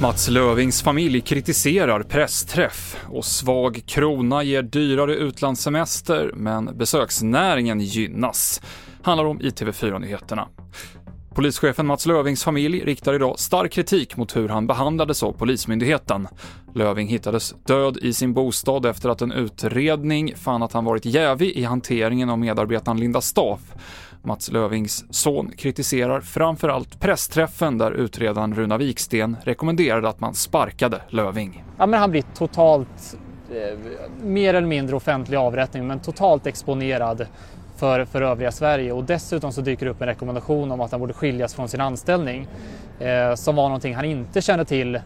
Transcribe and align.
Mats 0.00 0.28
Lövings 0.28 0.82
familj 0.82 1.20
kritiserar 1.20 2.02
pressträff 2.02 2.96
och 3.10 3.24
svag 3.24 3.82
krona 3.86 4.42
ger 4.42 4.62
dyrare 4.62 5.14
utlandssemester, 5.14 6.32
men 6.34 6.78
besöksnäringen 6.78 7.80
gynnas. 7.80 8.62
Handlar 9.02 9.24
om 9.24 9.40
i 9.40 9.50
TV4-nyheterna. 9.50 10.48
Polischefen 11.34 11.86
Mats 11.86 12.06
Lövings 12.06 12.44
familj 12.44 12.84
riktar 12.84 13.14
idag 13.14 13.38
stark 13.38 13.72
kritik 13.72 14.16
mot 14.16 14.36
hur 14.36 14.48
han 14.48 14.66
behandlades 14.66 15.22
av 15.22 15.32
Polismyndigheten. 15.32 16.28
Löving 16.74 17.08
hittades 17.08 17.54
död 17.66 17.98
i 18.02 18.12
sin 18.12 18.32
bostad 18.32 18.86
efter 18.86 19.08
att 19.08 19.22
en 19.22 19.32
utredning 19.32 20.36
fann 20.36 20.62
att 20.62 20.72
han 20.72 20.84
varit 20.84 21.04
jävig 21.04 21.50
i 21.50 21.64
hanteringen 21.64 22.30
av 22.30 22.38
medarbetaren 22.38 23.00
Linda 23.00 23.20
Staff. 23.20 23.60
Mats 24.24 24.50
Lövings 24.50 25.04
son 25.10 25.52
kritiserar 25.56 26.20
framförallt 26.20 27.00
pressträffen 27.00 27.78
där 27.78 27.92
utredaren 27.92 28.54
Runa 28.54 28.78
Viksten 28.78 29.36
rekommenderade 29.42 30.08
att 30.08 30.20
man 30.20 30.34
sparkade 30.34 31.00
Löving. 31.08 31.64
Ja, 31.78 31.86
men 31.86 32.00
han 32.00 32.10
blir 32.10 32.24
totalt, 32.34 33.16
eh, 33.50 33.78
mer 34.22 34.54
eller 34.54 34.68
mindre 34.68 34.96
offentlig 34.96 35.36
avrättning, 35.36 35.86
men 35.86 36.00
totalt 36.00 36.46
exponerad 36.46 37.26
för, 37.76 38.04
för 38.04 38.22
övriga 38.22 38.52
Sverige 38.52 38.92
och 38.92 39.04
dessutom 39.04 39.52
så 39.52 39.60
dyker 39.60 39.86
det 39.86 39.92
upp 39.92 40.00
en 40.00 40.08
rekommendation 40.08 40.72
om 40.72 40.80
att 40.80 40.90
han 40.90 41.00
borde 41.00 41.12
skiljas 41.12 41.54
från 41.54 41.68
sin 41.68 41.80
anställning 41.80 42.48
eh, 42.98 43.34
som 43.34 43.56
var 43.56 43.64
någonting 43.64 43.94
han 43.94 44.04
inte 44.04 44.42
kände 44.42 44.64
till 44.64 45.00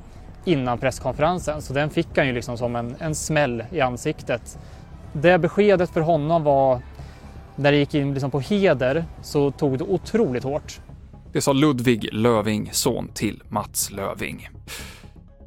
innan 0.45 0.79
presskonferensen 0.79 1.63
så 1.63 1.73
den 1.73 1.91
fick 1.91 2.09
han 2.17 2.27
ju 2.27 2.33
liksom 2.33 2.59
som 2.59 2.77
en, 2.77 2.97
en 2.99 3.15
smäll 3.15 3.65
i 3.71 3.81
ansiktet. 3.81 4.59
Det 5.13 5.39
beskedet 5.39 5.91
för 5.91 6.01
honom 6.01 6.45
var 6.45 6.81
när 7.57 7.73
det 7.73 7.79
gick 7.79 7.95
in 7.95 8.13
liksom 8.15 8.31
på 8.31 8.41
heder 8.41 9.05
så 9.23 9.51
tog 9.51 9.79
det 9.79 9.85
otroligt 9.85 10.45
hårt. 10.45 10.81
Det 11.33 11.41
sa 11.41 11.53
Ludvig 11.53 12.09
Löving, 12.13 12.71
son 12.73 13.09
till 13.15 13.43
Mats 13.49 13.91
Löving. 13.91 14.49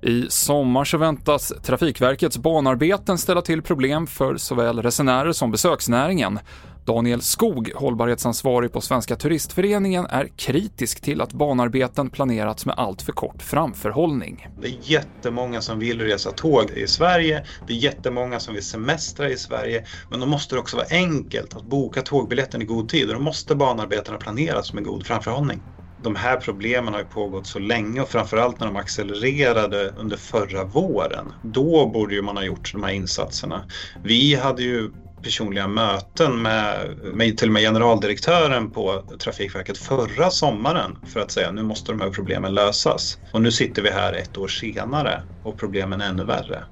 I 0.02 0.26
sommar 0.30 0.86
så 0.86 0.98
väntas 0.98 1.54
Trafikverkets 1.64 2.38
banarbeten 2.38 3.18
ställa 3.18 3.42
till 3.42 3.62
problem 3.62 4.08
för 4.08 4.38
såväl 4.38 4.82
resenärer 4.82 5.32
som 5.32 5.52
besöksnäringen. 5.52 6.40
Daniel 6.86 7.22
Skog, 7.22 7.72
hållbarhetsansvarig 7.76 8.72
på 8.72 8.82
Svenska 8.82 9.16
Turistföreningen, 9.16 10.06
är 10.06 10.28
kritisk 10.36 11.02
till 11.02 11.22
att 11.22 11.34
banarbeten 11.34 12.10
planerats 12.10 12.66
med 12.66 12.76
allt 12.78 13.02
för 13.02 13.12
kort 13.12 13.42
framförhållning. 13.42 14.48
Det 14.62 14.68
är 14.68 14.92
jättemånga 14.92 15.62
som 15.62 15.80
vill 15.80 16.02
resa 16.02 16.32
tåg 16.32 16.70
i 16.70 16.88
Sverige, 16.88 17.46
det 17.68 17.74
är 17.74 17.78
jättemånga 17.78 18.40
som 18.40 18.54
vill 18.54 18.64
semestra 18.64 19.30
i 19.30 19.38
Sverige, 19.38 19.86
men 20.10 20.20
då 20.20 20.26
måste 20.26 20.56
det 20.56 20.60
också 20.60 20.78
vara 20.78 20.88
enkelt 20.90 21.56
att 21.56 21.64
boka 21.64 22.02
tågbiljetten 22.02 22.62
i 22.62 22.66
god 22.66 22.90
tid 22.90 23.10
och 23.10 23.16
då 23.16 23.22
måste 23.22 23.56
banarbetena 23.56 24.18
planeras 24.18 24.74
med 24.74 24.84
god 24.84 25.06
framförhållning 25.06 25.62
de 26.04 26.16
här 26.16 26.38
problemen 26.38 26.94
har 26.94 27.02
ju 27.02 27.08
pågått 27.08 27.48
så 27.48 27.60
länge 27.60 28.02
och 28.02 28.10
framförallt 28.10 28.60
när 28.60 28.68
de 28.68 28.76
accelererade 28.76 29.94
under 29.98 30.18
förra 30.18 30.64
våren. 30.64 31.34
Då 31.44 31.90
borde 31.94 32.16
ju 32.16 32.22
man 32.22 32.38
ha 32.38 32.44
gjort 32.44 32.74
de 32.74 32.84
här 32.84 32.92
insatserna. 32.92 33.64
Vi 34.04 34.36
hade 34.36 34.64
ju 34.64 34.92
personliga 35.24 35.68
möten 35.68 36.42
med, 36.42 36.98
med 37.14 37.38
till 37.38 37.48
och 37.48 37.54
med 37.54 37.62
generaldirektören 37.62 38.72
på 38.72 39.04
Trafikverket 39.20 39.78
förra 39.78 40.30
sommaren 40.30 40.98
för 41.14 41.20
att 41.20 41.32
säga 41.32 41.52
nu 41.52 41.64
måste 41.64 41.92
de 41.92 42.02
här 42.02 42.10
problemen 42.10 42.54
lösas. 42.54 43.18
Och 43.34 43.42
nu 43.42 43.52
sitter 43.52 43.82
vi 43.82 43.90
här 43.90 44.14
ett 44.14 44.38
år 44.38 44.48
senare 44.48 45.24
och 45.44 45.60
problemen 45.60 46.02
är 46.02 46.10
ännu 46.10 46.24
värre. 46.24 46.64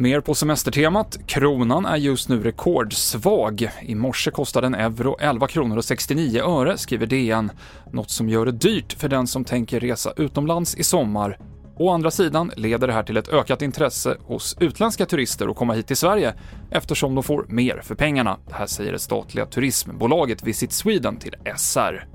Mer 0.00 0.20
på 0.20 0.34
semestertemat. 0.34 1.18
Kronan 1.26 1.86
är 1.86 1.96
just 1.96 2.28
nu 2.28 2.42
rekordsvag. 2.42 3.70
I 3.82 3.94
morse 3.94 4.30
kostade 4.30 4.66
en 4.66 4.74
euro 4.74 5.16
11 5.20 5.46
kronor 5.46 5.76
och 5.76 5.84
69 5.84 6.42
öre, 6.42 6.78
skriver 6.78 7.06
DN. 7.06 7.50
Något 7.92 8.10
som 8.10 8.28
gör 8.28 8.46
det 8.46 8.52
dyrt 8.52 8.92
för 8.92 9.08
den 9.08 9.26
som 9.26 9.44
tänker 9.44 9.80
resa 9.80 10.12
utomlands 10.16 10.74
i 10.76 10.84
sommar. 10.84 11.38
Å 11.80 11.90
andra 11.90 12.10
sidan 12.10 12.52
leder 12.56 12.86
det 12.86 12.92
här 12.92 13.02
till 13.02 13.16
ett 13.16 13.28
ökat 13.28 13.62
intresse 13.62 14.16
hos 14.26 14.56
utländska 14.60 15.06
turister 15.06 15.48
att 15.48 15.56
komma 15.56 15.72
hit 15.72 15.86
till 15.86 15.96
Sverige 15.96 16.34
eftersom 16.70 17.14
de 17.14 17.24
får 17.24 17.46
mer 17.48 17.80
för 17.84 17.94
pengarna. 17.94 18.38
Det 18.48 18.54
här 18.54 18.66
säger 18.66 18.92
det 18.92 18.98
statliga 18.98 19.46
turismbolaget 19.46 20.42
Visit 20.42 20.72
Sweden 20.72 21.16
till 21.16 21.34
SR. 21.56 22.06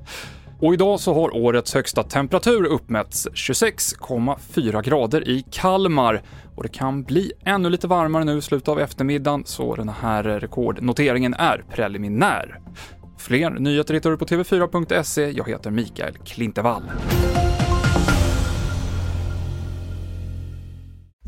Och 0.61 0.73
idag 0.73 0.99
så 0.99 1.13
har 1.13 1.35
årets 1.35 1.73
högsta 1.73 2.03
temperatur 2.03 2.65
uppmätts 2.65 3.27
26,4 3.27 4.81
grader 4.83 5.29
i 5.29 5.45
Kalmar 5.51 6.21
och 6.55 6.63
det 6.63 6.69
kan 6.69 7.03
bli 7.03 7.31
ännu 7.45 7.69
lite 7.69 7.87
varmare 7.87 8.23
nu 8.23 8.37
i 8.37 8.41
slutet 8.41 8.67
av 8.67 8.79
eftermiddagen 8.79 9.43
så 9.45 9.75
den 9.75 9.89
här 9.89 10.23
rekordnoteringen 10.23 11.33
är 11.33 11.63
preliminär. 11.69 12.59
Fler 13.17 13.49
nyheter 13.49 13.93
hittar 13.93 14.11
du 14.11 14.17
på 14.17 14.25
tv4.se. 14.25 15.31
Jag 15.31 15.49
heter 15.49 15.71
Mikael 15.71 16.17
Klintevall. 16.17 16.83